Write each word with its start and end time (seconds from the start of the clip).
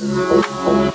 Peace. 0.00 0.89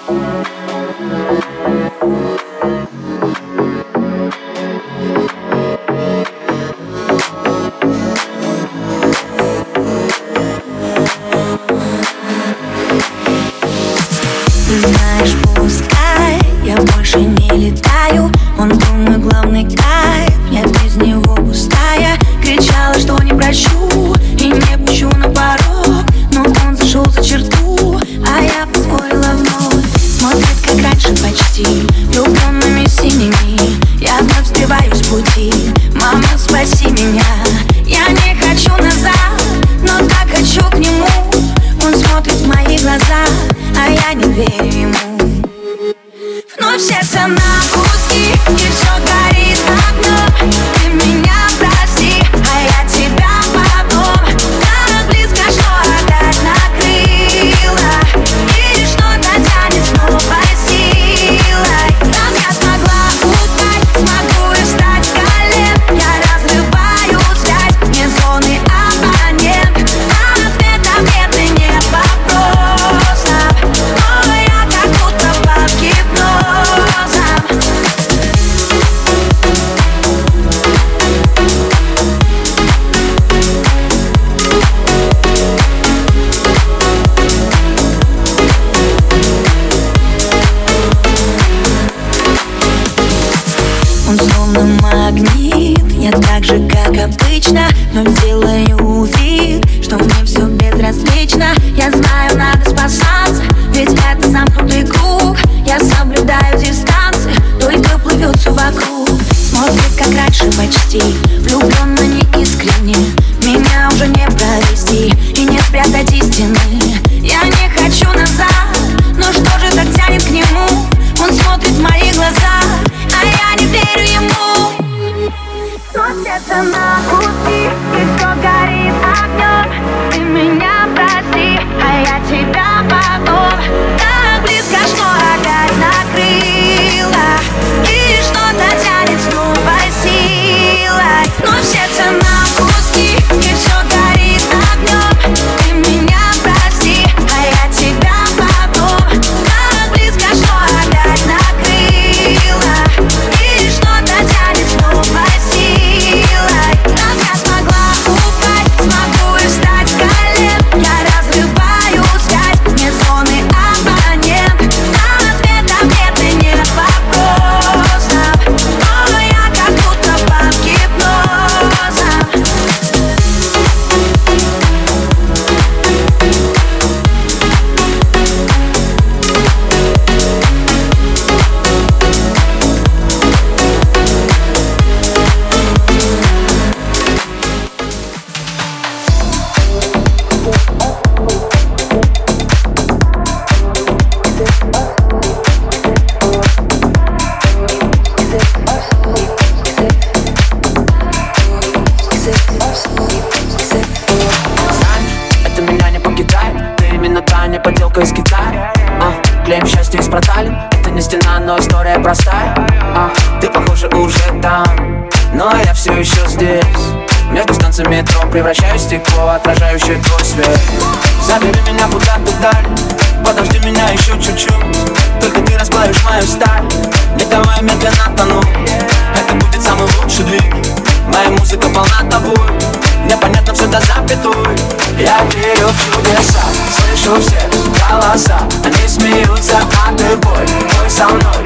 все 237.26 237.50
голоса. 237.90 238.40
Они 238.64 238.88
смеются, 238.88 239.58
а 239.86 239.94
ты 239.94 240.16
бой, 240.18 240.46
бой 240.78 240.90
со 240.90 241.08
мной. 241.08 241.45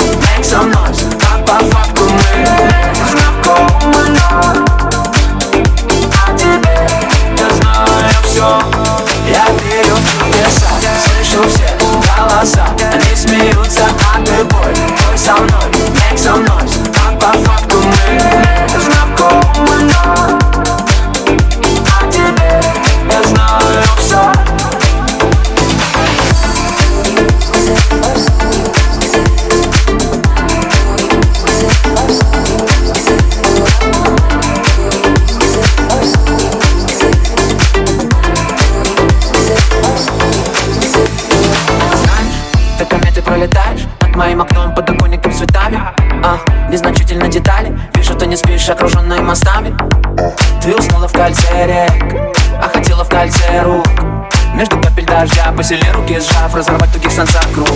посильнее 55.59 55.91
руки 55.91 56.17
сжав 56.17 56.55
Разорвать 56.55 56.89
тугих 56.93 57.11
сон 57.11 57.27
круг. 57.53 57.67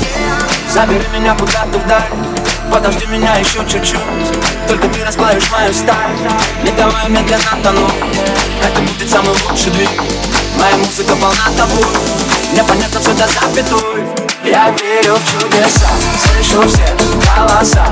Забери 0.72 1.06
меня 1.14 1.36
куда-то 1.36 1.78
вдаль 1.80 2.10
Подожди 2.72 3.06
меня 3.08 3.36
еще 3.36 3.60
чуть-чуть. 3.70 4.00
Только 4.70 4.88
ты 4.88 5.04
расплавишь 5.04 5.52
мою 5.52 5.74
сталь 5.74 6.16
Не 6.64 6.72
давай 6.72 7.10
медленно 7.10 7.58
тонуть 7.62 7.94
Это 8.64 8.82
будет 8.82 9.12
самый 9.12 9.36
лучший 9.50 9.72
двиг. 9.72 9.90
Моя 10.58 10.78
музыка 10.78 11.14
полна 11.18 11.46
тобой 11.58 11.86
Мне 12.54 12.64
понятно 12.64 13.02
все 13.02 13.12
до 13.16 13.28
запятой 13.28 14.06
Я 14.46 14.70
верю 14.70 15.16
в 15.16 15.42
чудеса 15.42 15.90
Слышу 16.18 16.66
все 16.70 16.88
голоса. 17.36 17.83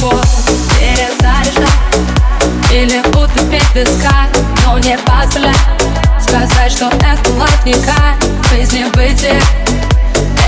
вот 0.00 0.26
перезаряжать 0.78 1.70
Или 2.72 3.00
утопить 3.08 3.66
песка, 3.74 4.28
но 4.64 4.78
не 4.78 4.98
позволять 4.98 5.56
Сказать, 6.20 6.72
что 6.72 6.88
это 6.88 7.32
лайф 7.38 7.64
не 7.64 7.74
кайф, 7.74 8.16
жизни 8.50 8.84
выйти 8.94 9.34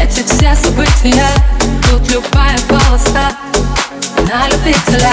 Эти 0.00 0.23
все 0.23 0.54
события, 0.54 1.28
тут 1.90 2.11
любая 2.11 2.59
полоса 2.69 3.33
на 4.28 4.49
любителя. 4.49 5.11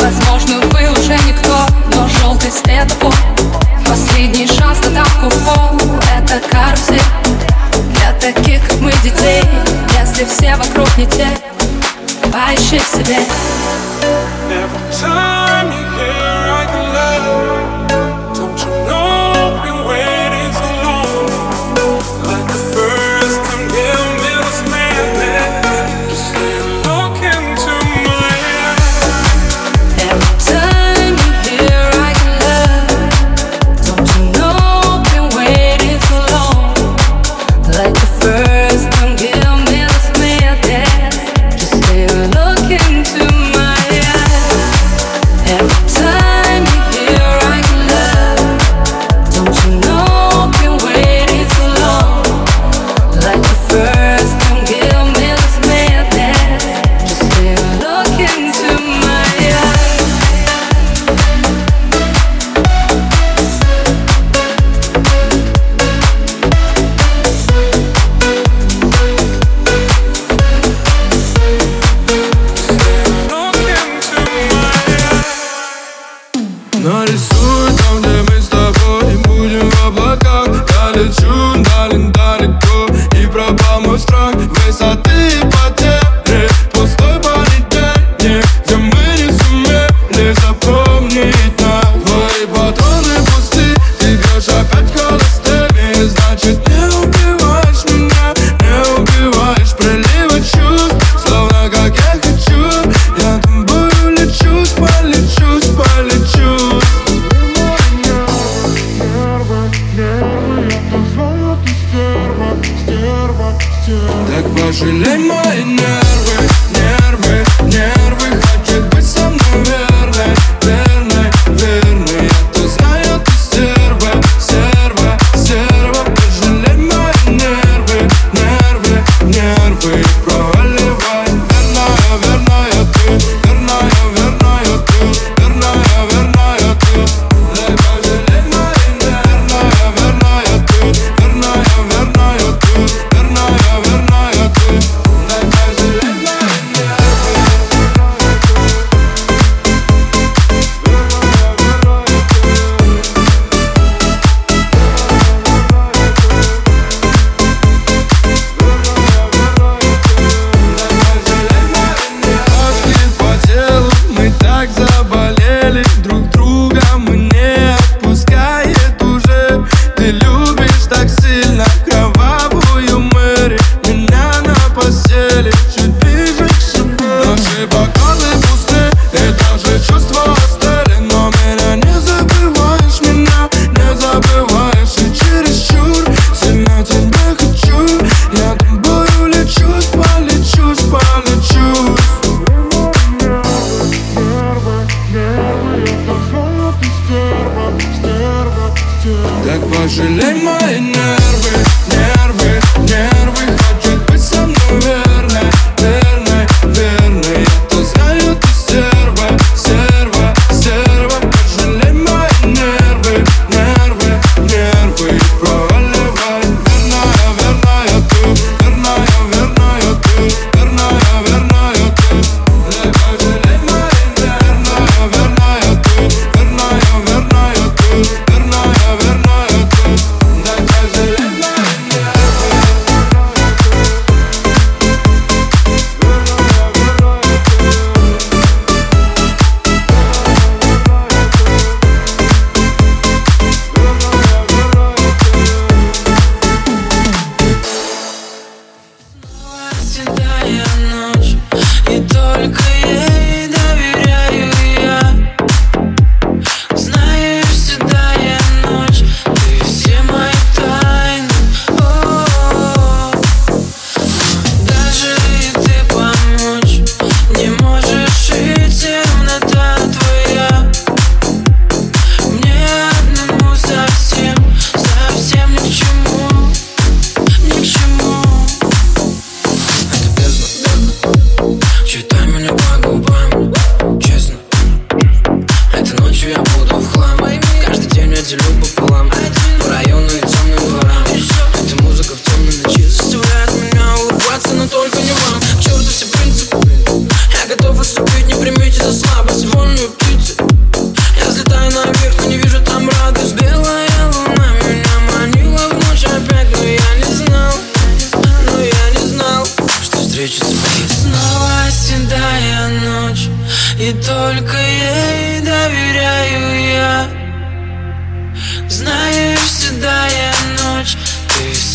Возможно, 0.00 0.60
вы 0.68 0.90
уже 0.90 1.18
никто, 1.26 1.66
но 1.94 2.08
желтый 2.08 2.50
свет 2.50 2.92
пол 3.00 3.12
Последний 3.86 4.46
шанс 4.46 4.78
на 4.84 5.02
тапку 5.02 5.28
в 5.28 5.44
пол 5.44 5.98
Это 6.16 6.40
карусель. 6.48 7.02
Для 7.94 8.12
таких, 8.14 8.66
как 8.68 8.80
мы, 8.80 8.92
детей 9.02 9.42
Если 10.00 10.24
все 10.24 10.56
вокруг 10.56 10.88
не 10.96 11.06
те 11.06 11.28
Поищи 12.32 12.78
в 12.78 12.96
себе. 12.96 13.18
Every 14.50 14.92
time 15.00 15.72
you 15.72 15.87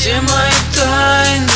Все 0.04 0.20
мои 0.20 0.52
тайны. 0.76 1.53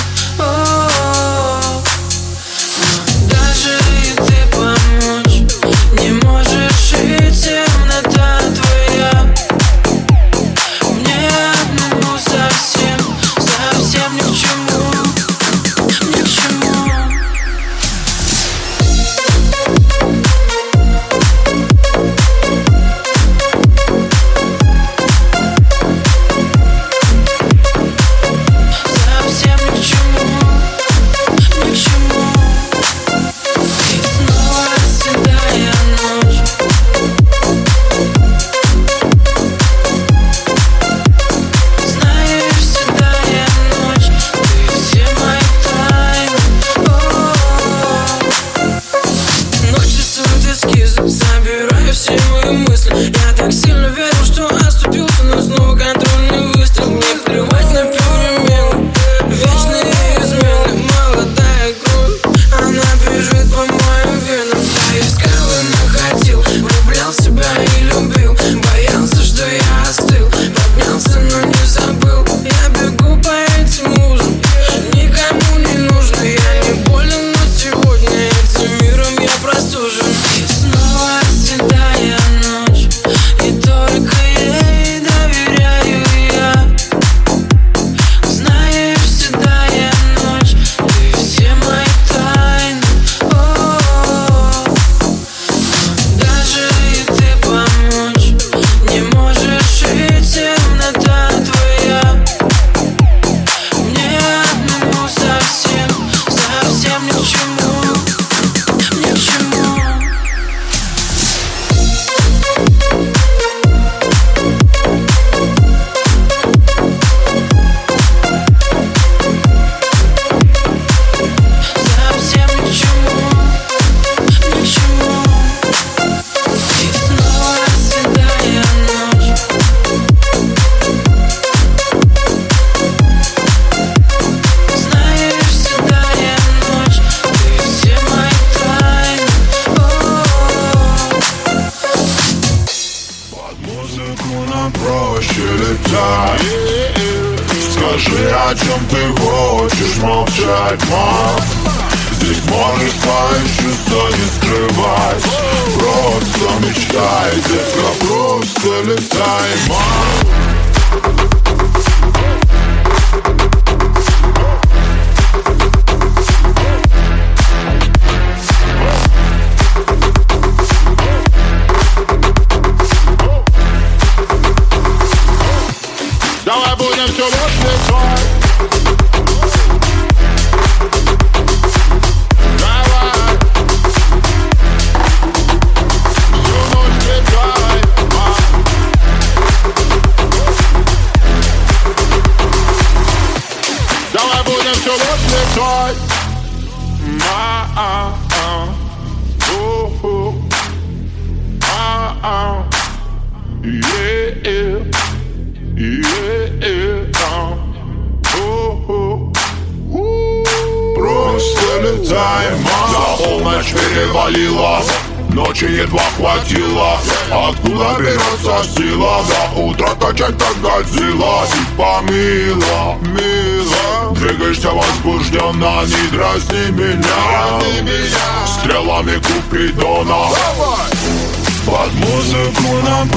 I'm 157.39 157.85
up, 157.85 158.09
rose 158.09 158.53
till 158.55 158.95
time. 159.09 159.57
Oh. 159.69 160.56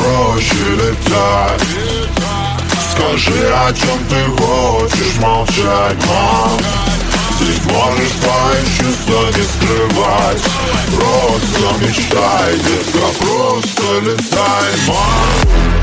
проще 0.01 0.65
летать 0.77 1.63
Скажи, 2.93 3.53
о 3.53 3.73
чем 3.73 3.99
ты 4.09 4.25
хочешь 4.43 5.19
молчать, 5.21 5.97
мам 6.07 6.59
Здесь 7.41 7.65
можешь 7.65 8.13
свои 8.21 8.65
чувства 8.79 9.23
не 9.37 9.45
скрывать 9.45 10.43
Просто 10.95 11.85
мечтай, 11.85 12.55
детка, 12.55 13.07
просто 13.21 14.01
летай, 14.01 14.73
мам 14.89 15.80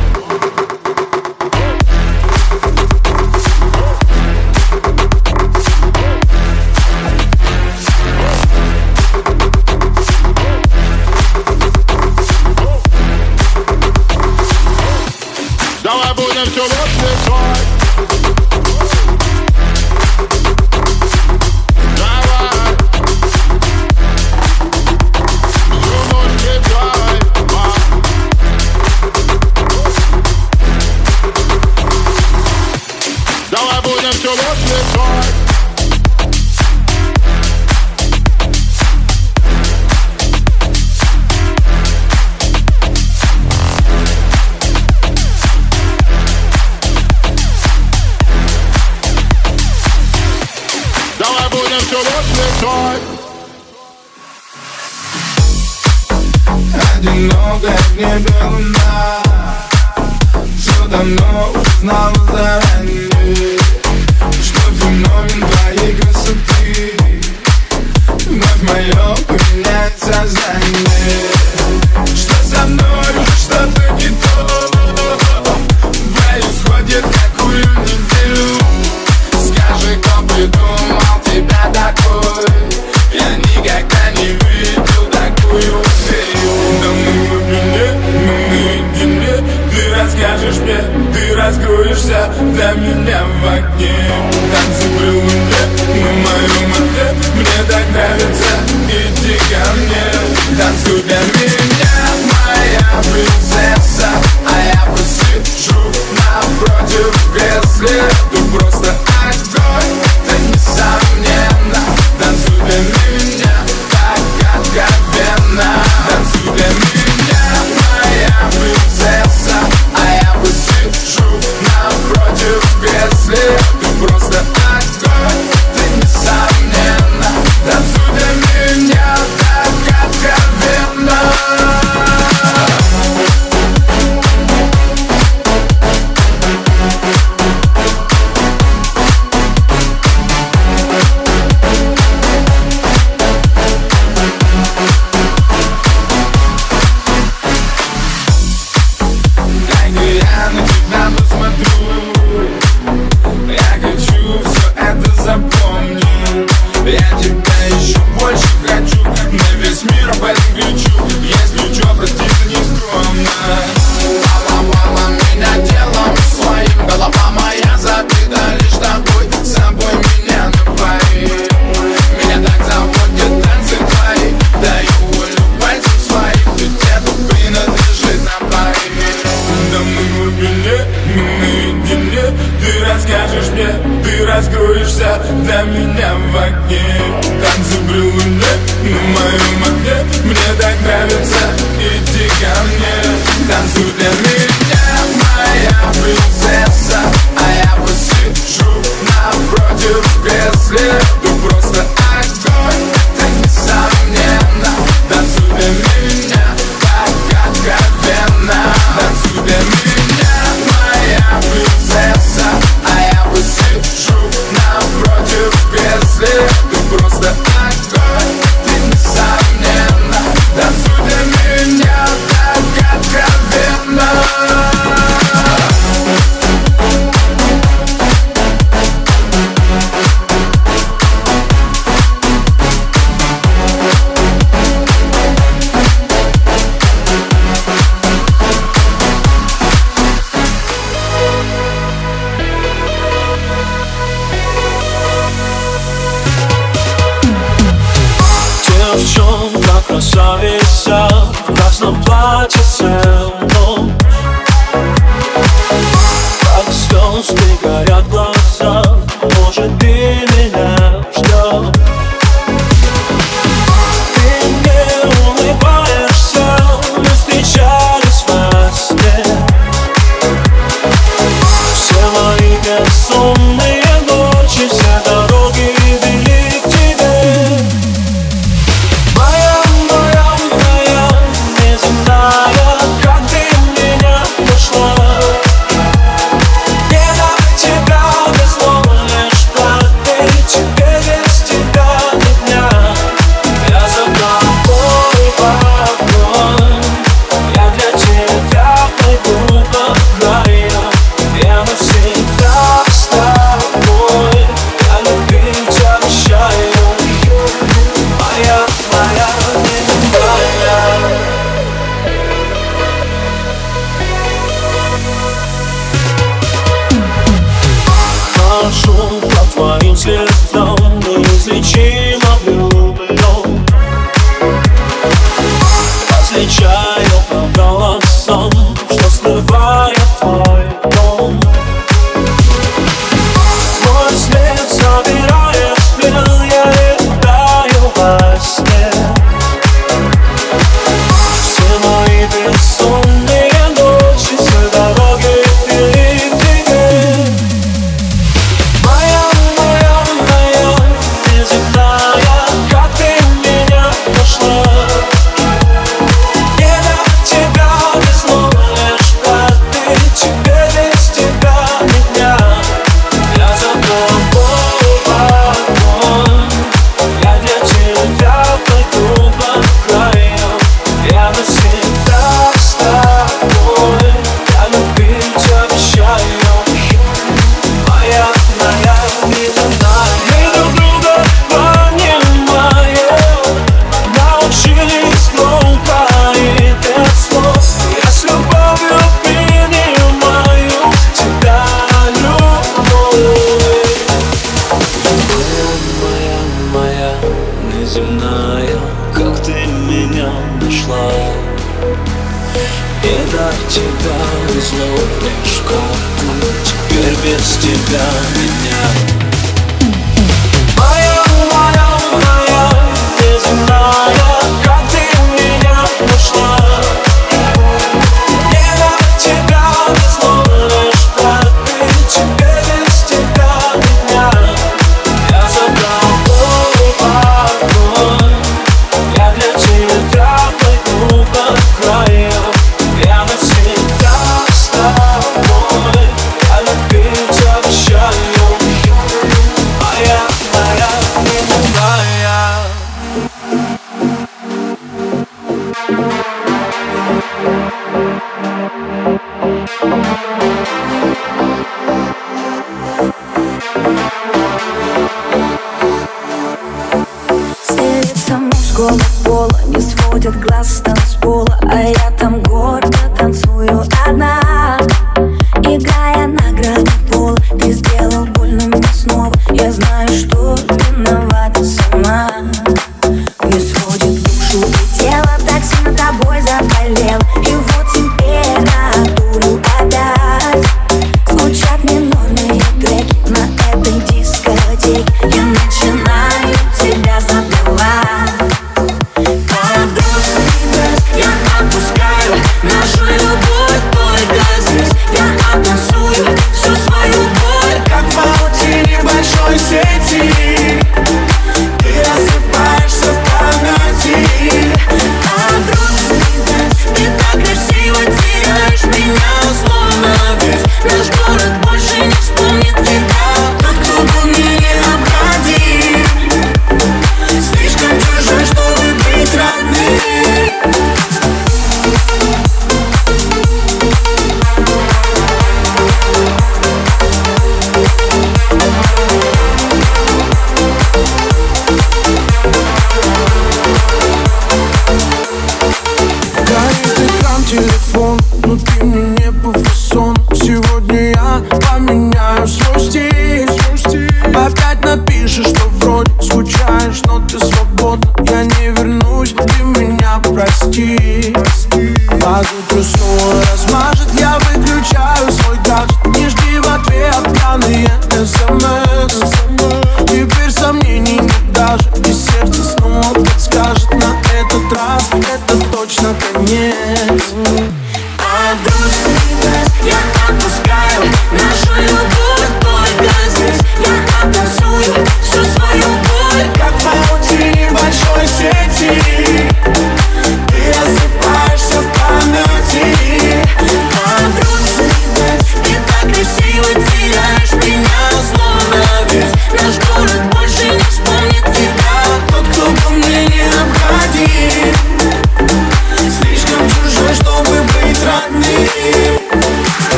coming 541.46 542.07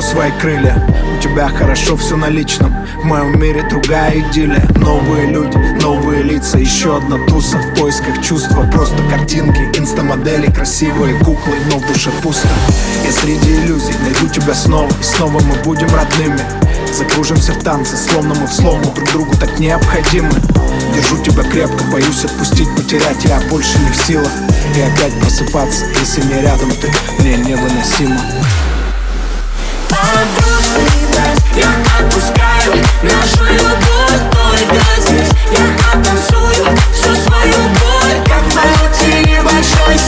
свои 0.00 0.30
крылья. 0.40 0.76
У 1.16 1.20
тебя 1.20 1.48
хорошо 1.48 1.96
все 1.96 2.16
на 2.16 2.28
личном 2.28 2.72
В 2.96 3.04
моем 3.04 3.40
мире 3.40 3.66
другая 3.68 4.20
идиллия. 4.20 4.64
Новые 4.76 5.26
люди, 5.26 5.56
новые 5.82 6.22
лица 6.22 6.58
Еще 6.58 6.96
одна 6.96 7.18
туса. 7.26 7.58
В 7.58 7.80
поисках 7.80 8.22
чувства 8.22 8.62
Просто 8.70 8.96
картинки, 9.10 9.68
инстамодели 9.76 10.50
Красивые 10.50 11.18
куклы, 11.18 11.56
но 11.70 11.78
в 11.78 11.86
душе 11.86 12.10
пусто. 12.22 12.48
Я 13.04 13.12
среди 13.12 13.56
иллюзий 13.56 13.94
найду 14.02 14.28
тебя 14.28 14.54
снова. 14.54 14.88
И 15.00 15.02
снова 15.02 15.40
мы 15.40 15.54
будем 15.64 15.88
родными 15.94 16.40
Закружимся 16.96 17.52
в 17.52 17.62
танце, 17.62 17.94
словно 17.94 18.34
мы 18.34 18.46
в 18.46 18.52
словно 18.52 18.90
Друг 18.92 19.12
другу 19.12 19.34
так 19.36 19.58
необходимы. 19.58 20.30
Держу 20.94 21.22
тебя 21.22 21.42
крепко, 21.42 21.84
боюсь 21.92 22.24
отпустить, 22.24 22.74
потерять. 22.74 23.22
Я 23.24 23.38
больше 23.50 23.78
не 23.78 23.90
в 23.90 23.96
силах. 23.96 24.30
И 24.74 24.80
опять 24.80 25.12
просыпаться, 25.20 25.84
если 26.00 26.22
не 26.22 26.40
рядом 26.40 26.70
ты. 26.70 26.90
Мне 27.18 27.36
невыносимо. 27.36 28.18
Я 31.54 31.68
отпускаю. 31.98 32.82
Нашу 33.02 33.44
любовь 33.44 34.22
Только 34.32 34.74
я 35.52 35.92
оттанцую 35.92 36.76
всю 36.94 37.14
свою 37.14 37.68
боль. 37.74 38.24
Как 38.26 38.42
в 38.42 38.54
паутине 38.54 39.42
большой 39.42 39.98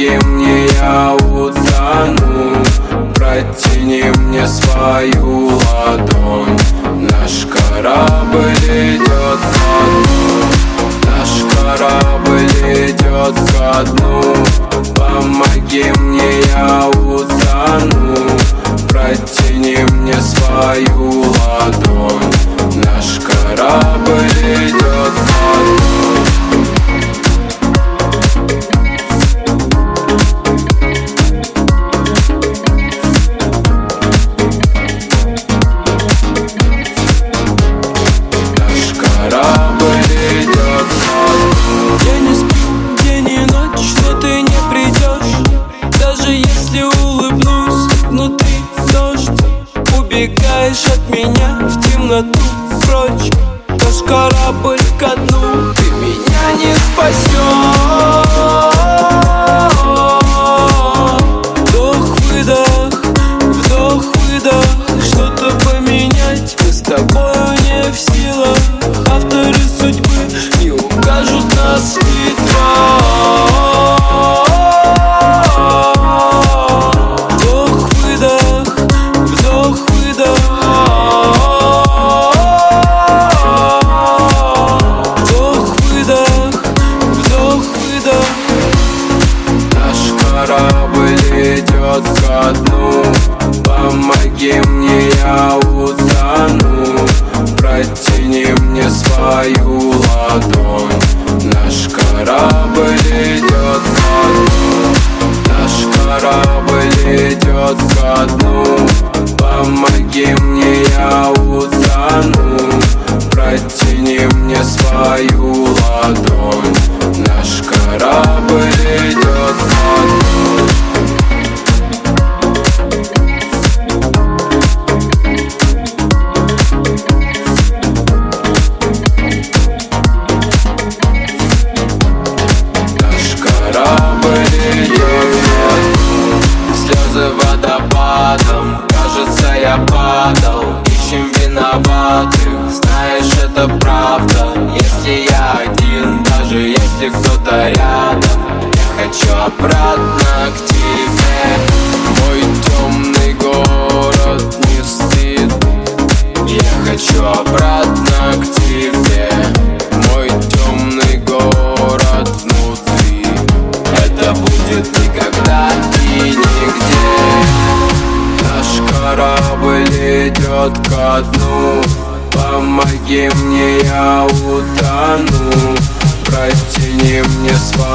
Помоги 0.00 0.26
мне, 0.26 0.66
я 0.80 1.14
утону 1.14 2.64
Протяни 3.14 4.04
мне 4.18 4.46
свою 4.46 5.49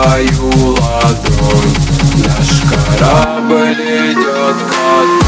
твою 0.05 0.75
ладонь. 0.75 1.75
Наш 2.25 2.61
корабль 2.69 3.73
идет 3.73 4.57
ко 4.69 5.05
дну 5.05 5.24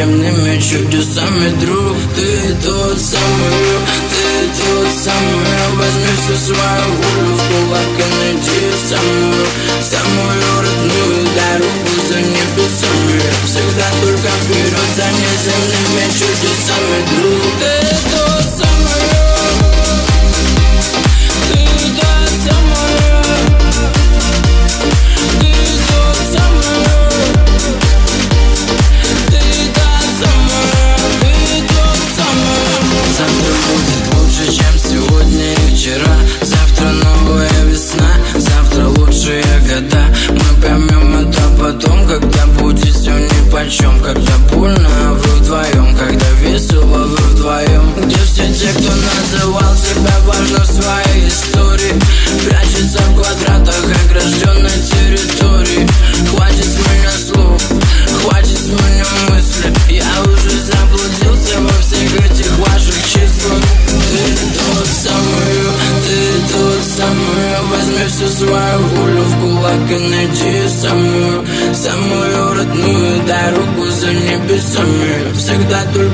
темными 0.00 0.58
чудесами 0.58 1.50
Друг, 1.60 1.96
ты 2.16 2.54
тот 2.64 2.98
самый, 2.98 3.76
ты 4.10 4.48
тот 4.56 4.88
самый 4.96 5.60
Возьми 5.76 6.12
всю 6.22 6.36
свою 6.36 6.88
волю 6.96 7.36
в 7.36 7.42
кулак 7.48 7.92
и 7.98 8.14
найди 8.16 8.60
самую 8.88 9.46
Самую 9.82 10.42
родную 10.64 11.26
дорогу 11.36 11.92
за 12.08 12.18
небесами 12.18 13.20
Всегда 13.44 13.88
только 14.00 14.30
вперед 14.40 14.88
за 14.96 15.06
неземными 15.20 16.04
чудесами 16.18 16.98
Друг, 17.10 17.42
ты 17.60 17.79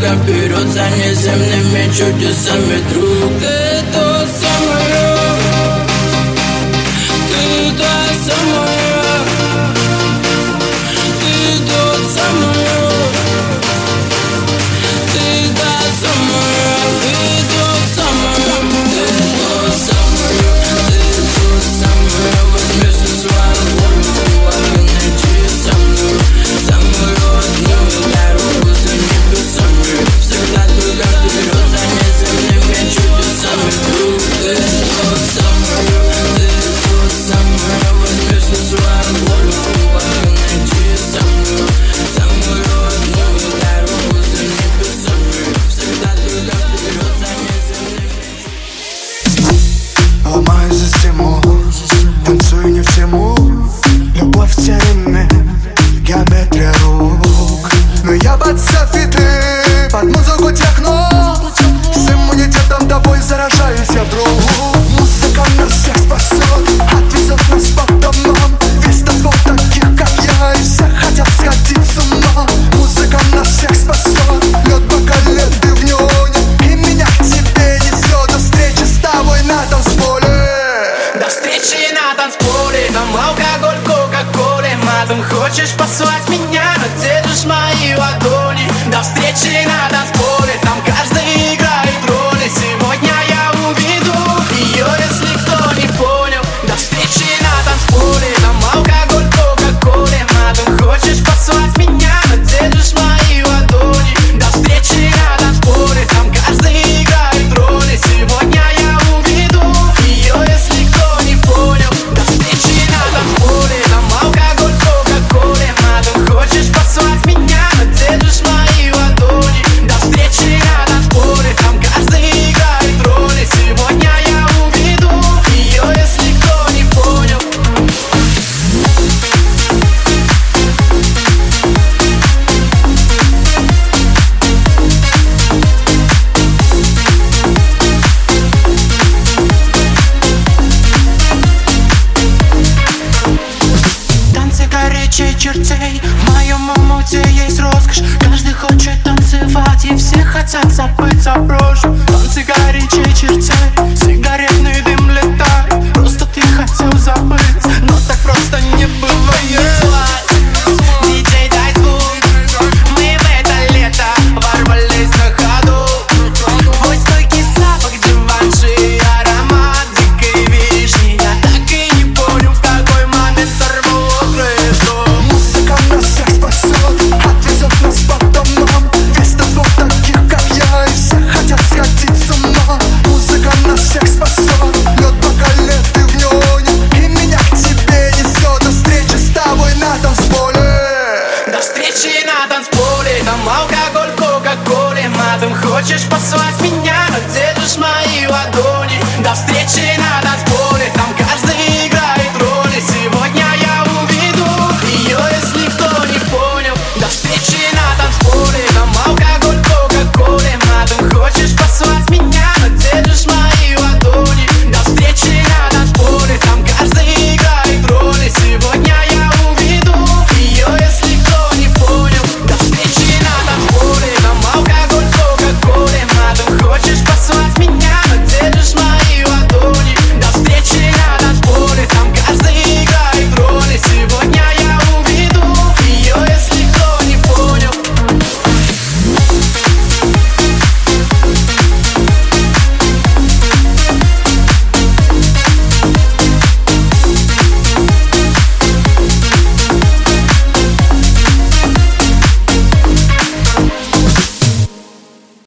как 0.06 0.18
вперед 0.22 0.68
за 0.68 0.88
несемными 0.90 1.92
чудесами 1.92 2.78
друга 2.92 3.55